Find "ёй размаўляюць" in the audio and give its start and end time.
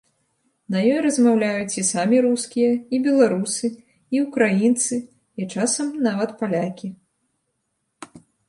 0.83-1.75